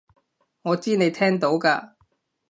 [0.63, 1.93] 我知你聽到㗎